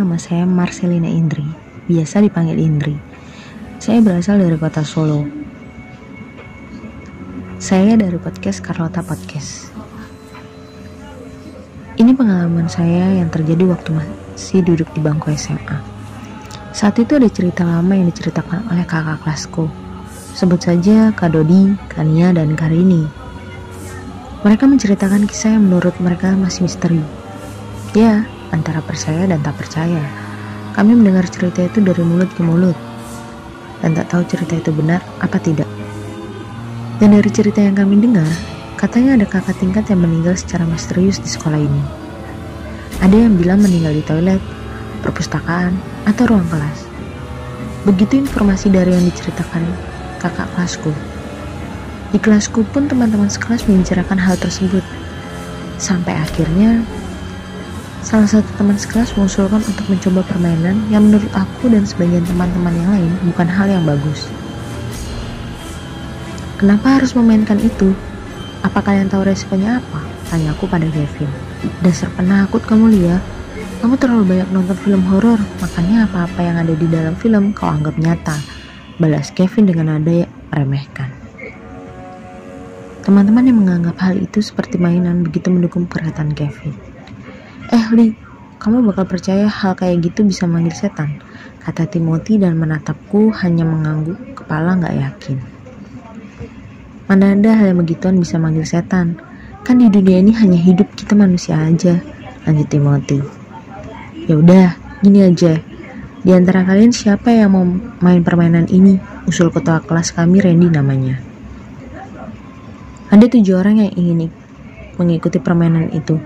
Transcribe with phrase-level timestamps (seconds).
[0.00, 1.44] Nama saya Marcelina Indri,
[1.84, 2.96] biasa dipanggil Indri.
[3.76, 5.28] Saya berasal dari kota Solo.
[7.60, 9.68] Saya dari podcast Carlota Podcast.
[12.00, 15.76] Ini pengalaman saya yang terjadi waktu masih duduk di bangku SMA.
[16.72, 19.68] Saat itu ada cerita lama yang diceritakan oleh kakak kelasku.
[20.32, 23.04] Sebut saja Kak Dodi, Kania, dan Karini.
[24.48, 27.04] Mereka menceritakan kisah yang menurut mereka masih misteri.
[27.92, 30.02] Ya, antara percaya dan tak percaya.
[30.74, 32.78] Kami mendengar cerita itu dari mulut ke mulut,
[33.82, 35.66] dan tak tahu cerita itu benar apa tidak.
[37.00, 38.28] Dan dari cerita yang kami dengar,
[38.76, 41.82] katanya ada kakak tingkat yang meninggal secara misterius di sekolah ini.
[43.00, 44.42] Ada yang bilang meninggal di toilet,
[45.00, 45.74] perpustakaan,
[46.04, 46.84] atau ruang kelas.
[47.88, 49.64] Begitu informasi dari yang diceritakan
[50.20, 50.92] kakak kelasku.
[52.12, 54.84] Di kelasku pun teman-teman sekelas membicarakan hal tersebut.
[55.80, 56.84] Sampai akhirnya
[58.00, 62.90] Salah satu teman sekelas mengusulkan untuk mencoba permainan yang menurut aku dan sebagian teman-teman yang
[62.96, 64.24] lain bukan hal yang bagus.
[66.56, 67.92] Kenapa harus memainkan itu?
[68.64, 70.00] Apa kalian tahu resikonya apa?
[70.32, 71.28] Tanyaku pada Kevin.
[71.84, 73.20] Dasar penakut kamu Lia.
[73.84, 77.96] Kamu terlalu banyak nonton film horor, makanya apa-apa yang ada di dalam film kau anggap
[77.96, 78.36] nyata.
[79.00, 81.08] Balas Kevin dengan nada yang meremehkan.
[83.00, 86.89] Teman-teman yang menganggap hal itu seperti mainan begitu mendukung perkataan Kevin.
[87.70, 88.10] Eh Li,
[88.58, 91.22] kamu bakal percaya hal kayak gitu bisa manggil setan?
[91.62, 95.38] Kata Timothy dan menatapku hanya mengangguk kepala nggak yakin.
[97.06, 99.22] Mana ada hal yang begituan bisa manggil setan?
[99.62, 102.02] Kan di dunia ini hanya hidup kita manusia aja.
[102.42, 103.22] Lanjut Timothy.
[104.26, 104.74] Ya udah,
[105.06, 105.62] gini aja.
[106.26, 107.62] Di antara kalian siapa yang mau
[108.02, 108.98] main permainan ini?
[109.30, 111.22] Usul ketua kelas kami Randy namanya.
[113.14, 114.30] Ada tujuh orang yang ingin
[114.98, 116.18] mengikuti permainan itu.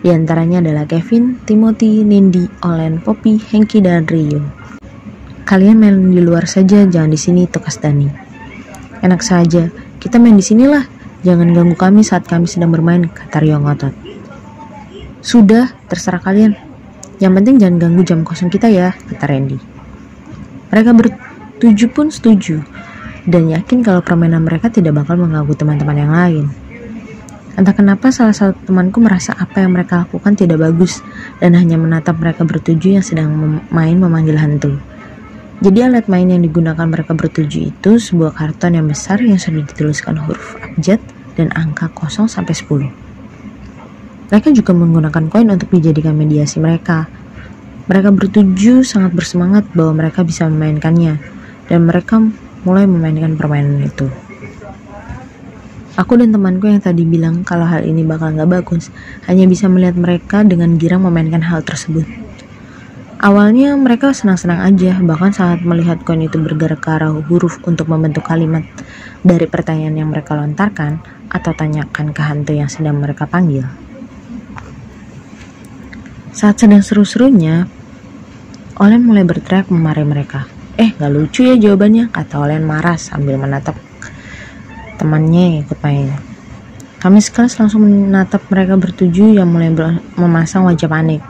[0.00, 4.40] Di antaranya adalah Kevin, Timothy, Nindi, Olen, Poppy, Hengki, dan Rio.
[5.44, 8.08] Kalian main di luar saja, jangan di sini, tukas Dani.
[9.04, 9.68] Enak saja,
[10.00, 10.88] kita main di sinilah.
[11.20, 13.92] Jangan ganggu kami saat kami sedang bermain, kata Rio ngotot.
[15.20, 16.56] Sudah, terserah kalian.
[17.20, 19.60] Yang penting jangan ganggu jam kosong kita ya, kata Randy.
[20.72, 22.64] Mereka bertujuh pun setuju,
[23.28, 26.69] dan yakin kalau permainan mereka tidak bakal mengganggu teman-teman yang lain.
[27.60, 31.04] Entah kenapa salah satu temanku merasa apa yang mereka lakukan tidak bagus
[31.44, 34.80] dan hanya menatap mereka bertujuh yang sedang main memanggil hantu.
[35.60, 40.16] Jadi alat main yang digunakan mereka bertujuh itu sebuah karton yang besar yang sudah dituliskan
[40.16, 41.04] huruf abjad
[41.36, 44.32] dan angka 0 sampai 10.
[44.32, 47.12] Mereka juga menggunakan koin untuk dijadikan mediasi mereka.
[47.92, 51.20] Mereka bertujuh sangat bersemangat bahwa mereka bisa memainkannya
[51.68, 52.24] dan mereka
[52.64, 54.08] mulai memainkan permainan itu.
[55.98, 58.94] Aku dan temanku yang tadi bilang kalau hal ini bakal nggak bagus,
[59.26, 62.06] hanya bisa melihat mereka dengan girang memainkan hal tersebut.
[63.20, 68.22] Awalnya mereka senang-senang aja, bahkan saat melihat koin itu bergerak ke arah huruf untuk membentuk
[68.22, 68.62] kalimat
[69.26, 73.66] dari pertanyaan yang mereka lontarkan atau tanyakan ke hantu yang sedang mereka panggil.
[76.30, 77.66] Saat sedang seru-serunya,
[78.80, 80.48] Olen mulai berteriak memarahi mereka.
[80.80, 83.89] Eh, gak lucu ya jawabannya, kata Olen marah sambil menatap
[85.00, 86.12] temannya ikut main.
[87.00, 89.72] Kami sekelas langsung menatap mereka bertujuh yang mulai
[90.20, 91.24] memasang wajah panik.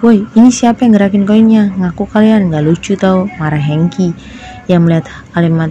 [0.00, 1.76] Woi, ini siapa yang gerakin koinnya?
[1.76, 4.16] Ngaku kalian gak lucu tau, marah Hengki
[4.64, 5.68] yang melihat kalimat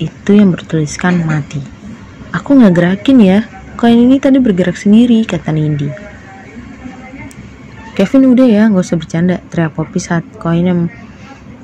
[0.00, 1.60] itu yang bertuliskan mati.
[2.32, 3.38] Aku gak gerakin ya,
[3.76, 5.88] koin ini tadi bergerak sendiri, kata Nindi.
[7.96, 10.80] Kevin udah ya, gak usah bercanda, teriak Poppy saat koin yang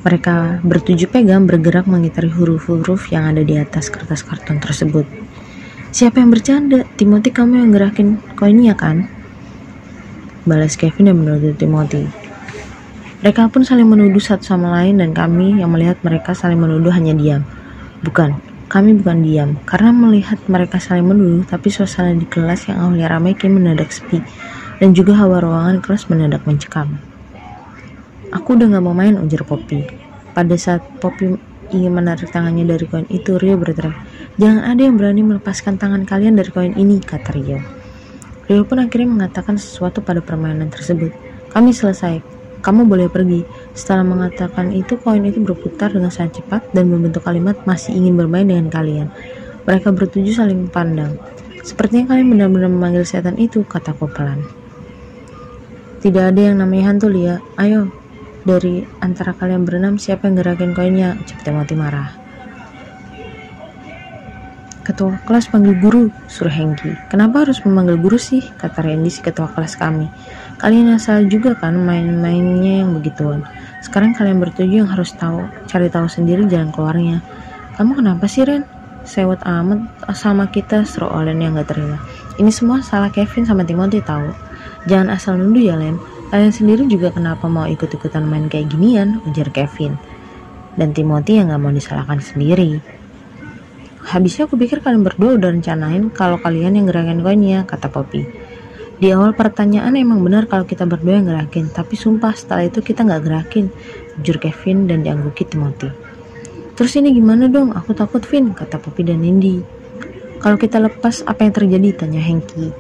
[0.03, 5.07] mereka bertujuh pegang bergerak mengitari huruf-huruf yang ada di atas kertas karton tersebut.
[5.95, 6.83] Siapa yang bercanda?
[6.99, 9.07] Timothy kamu yang gerakin koinnya kan?
[10.43, 12.11] Balas Kevin dan menuduh Timothy.
[13.23, 17.15] Mereka pun saling menuduh satu sama lain dan kami yang melihat mereka saling menuduh hanya
[17.15, 17.47] diam.
[18.03, 18.35] Bukan,
[18.67, 23.37] kami bukan diam karena melihat mereka saling menuduh tapi suasana di kelas yang awalnya ramai
[23.39, 24.19] kini mendadak sepi
[24.81, 27.12] dan juga hawa ruangan kelas mendadak mencekam.
[28.33, 29.85] Aku udah gak mau main, ujar Poppy.
[30.33, 31.37] Pada saat Poppy
[31.69, 33.93] ingin menarik tangannya dari koin itu, Rio berteriak,
[34.41, 37.61] Jangan ada yang berani melepaskan tangan kalian dari koin ini, kata Rio.
[38.49, 41.13] Rio pun akhirnya mengatakan sesuatu pada permainan tersebut.
[41.53, 42.25] Kami selesai.
[42.65, 43.45] Kamu boleh pergi.
[43.77, 48.49] Setelah mengatakan itu, koin itu berputar dengan sangat cepat dan membentuk kalimat masih ingin bermain
[48.49, 49.13] dengan kalian.
[49.69, 51.21] Mereka bertujuh saling pandang.
[51.61, 54.41] Sepertinya kalian benar-benar memanggil setan itu, kataku pelan.
[56.01, 57.39] Tidak ada yang namanya hantu, Lia.
[57.61, 57.93] Ayo,
[58.43, 61.15] dari antara kalian berenam siapa yang gerakin koinnya?
[61.19, 62.11] Ucap Timothy marah.
[64.83, 66.91] Ketua kelas panggil guru, suruh Hengki.
[67.07, 68.43] Kenapa harus memanggil guru sih?
[68.43, 70.11] Kata Randy si ketua kelas kami.
[70.59, 73.47] Kalian asal juga kan main-mainnya yang begituan.
[73.79, 77.23] Sekarang kalian bertujuh yang harus tahu, cari tahu sendiri jalan keluarnya.
[77.79, 78.67] Kamu kenapa sih Ren?
[79.07, 79.87] Sewot amat
[80.19, 82.03] sama kita, seru Olen yang gak terima.
[82.39, 84.35] Ini semua salah Kevin sama Timothy tahu.
[84.91, 85.95] Jangan asal nuduh ya Len.
[86.33, 90.01] Kalian sendiri juga kenapa mau ikut-ikutan main kayak ginian, ujar Kevin.
[90.81, 92.81] Dan Timothy yang gak mau disalahkan sendiri.
[94.01, 98.25] Habisnya aku pikir kalian berdua udah rencanain kalau kalian yang gerakin koinnya, kata Poppy.
[98.97, 103.05] Di awal pertanyaan emang benar kalau kita berdua yang gerakin, tapi sumpah setelah itu kita
[103.05, 103.69] nggak gerakin,
[104.17, 105.93] jujur Kevin dan diangguki Timothy.
[106.81, 107.77] Terus ini gimana dong?
[107.77, 109.61] Aku takut Vin, kata Poppy dan Indy.
[110.41, 111.93] Kalau kita lepas, apa yang terjadi?
[111.93, 112.73] Tanya Hengki.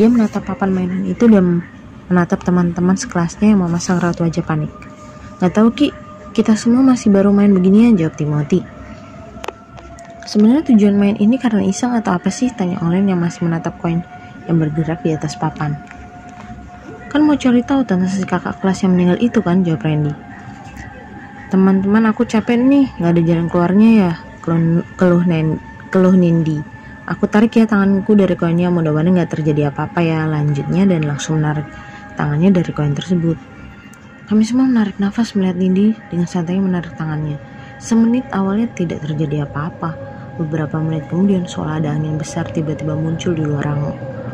[0.00, 1.60] Dia menatap papan mainan itu dan
[2.08, 4.72] menatap teman-teman sekelasnya yang memasang raut wajah panik.
[5.38, 5.88] Gak tahu Ki,
[6.32, 8.64] kita semua masih baru main beginian, jawab Timothy.
[10.28, 12.52] Sebenarnya tujuan main ini karena iseng atau apa sih?
[12.52, 14.04] Tanya Olen yang masih menatap koin
[14.44, 15.76] yang bergerak di atas papan.
[17.08, 19.64] Kan mau cari tahu tentang si kakak kelas yang meninggal itu kan?
[19.64, 20.12] Jawab Randy.
[21.48, 24.12] Teman-teman aku capek nih, nggak ada jalan keluarnya ya.
[24.44, 25.56] Keluh, keluh, nen,
[25.88, 26.60] keluh Nindi.
[27.08, 30.28] Aku tarik ya tanganku dari koinnya, mudah-mudahan nggak terjadi apa-apa ya.
[30.28, 31.64] Lanjutnya dan langsung menarik
[32.18, 33.38] tangannya dari koin tersebut.
[34.26, 37.38] Kami semua menarik nafas melihat Nindi dengan santai menarik tangannya.
[37.78, 39.94] Semenit awalnya tidak terjadi apa-apa.
[40.36, 43.78] Beberapa menit kemudian seolah ada angin besar tiba-tiba muncul di luar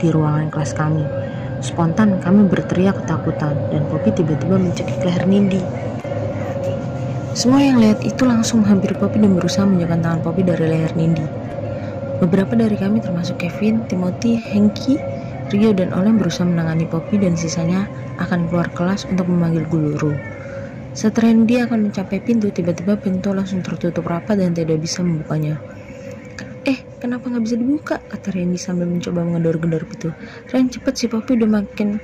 [0.01, 1.05] di ruangan kelas kami.
[1.61, 5.61] Spontan kami berteriak ketakutan dan Poppy tiba-tiba mencekik leher Nindi.
[7.37, 11.25] Semua yang lihat itu langsung hampir Poppy dan berusaha menjauhkan tangan Poppy dari leher Nindi.
[12.19, 14.99] Beberapa dari kami termasuk Kevin, Timothy, Hengki,
[15.55, 17.87] Rio dan Olen berusaha menangani Poppy dan sisanya
[18.19, 20.11] akan keluar kelas untuk memanggil guru.
[20.99, 25.63] Setelah Randy akan mencapai pintu, tiba-tiba pintu langsung tertutup rapat dan tidak bisa membukanya.
[26.67, 28.03] Eh, kenapa nggak bisa dibuka?
[28.03, 30.11] Kata Randy sambil mencoba mengedor-gedor pintu.
[30.51, 32.03] Ren, cepet si Poppy udah makin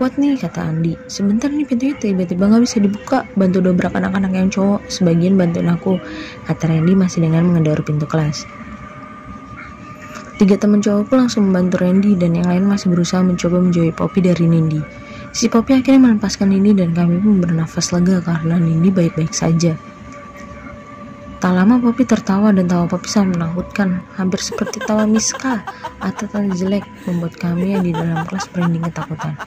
[0.00, 0.96] kuat nih, kata Andi.
[1.08, 3.28] Sebentar nih pintunya tiba-tiba nggak bisa dibuka.
[3.36, 4.88] Bantu dobrak anak-anak yang cowok.
[4.88, 6.00] Sebagian bantuin aku,
[6.48, 8.48] kata Randy masih dengan mengedor pintu kelas.
[10.36, 14.44] Tiga teman cowokku langsung membantu Randy dan yang lain masih berusaha mencoba menjauhi Poppy dari
[14.44, 14.84] Nindi.
[15.32, 19.72] Si Poppy akhirnya melepaskan Nindi dan kami pun bernafas lega karena Nindi baik-baik saja.
[21.40, 25.64] Tak lama Poppy tertawa dan tawa Poppy sangat menakutkan, hampir seperti tawa Miska
[26.04, 29.40] atau tanda jelek, membuat kami yang di dalam kelas merinding ketakutan.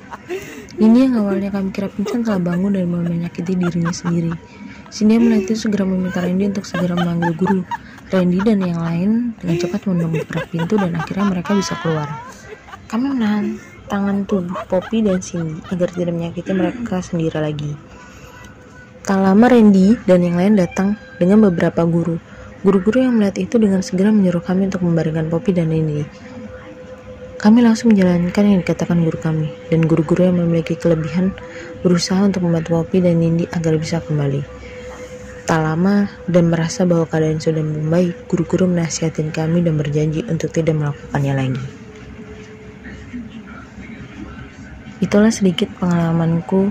[0.81, 4.33] Ini yang awalnya kami kira pingsan telah bangun dan mulai menyakiti dirinya sendiri.
[4.89, 7.61] Cindy melihat itu segera meminta Randy untuk segera memanggil guru.
[8.09, 12.09] Randy dan yang lain dengan cepat mendobrak pintu dan akhirnya mereka bisa keluar.
[12.89, 17.77] Kami menahan tangan tubuh Poppy dan Cindy agar tidak menyakiti mereka sendiri lagi.
[19.05, 22.17] Tak lama Randy dan yang lain datang dengan beberapa guru.
[22.65, 26.03] Guru-guru yang melihat itu dengan segera menyuruh kami untuk membaringkan Poppy dan Randy.
[27.39, 31.31] Kami langsung menjalankan yang dikatakan guru kami, dan guru-guru yang memiliki kelebihan
[31.79, 34.58] berusaha untuk membantu Poppy dan Nindi agar bisa kembali.
[35.49, 40.77] Tak lama dan merasa bahwa keadaan sudah membaik, guru-guru menasihatin kami dan berjanji untuk tidak
[40.77, 41.65] melakukannya lagi.
[45.01, 46.69] Itulah sedikit pengalamanku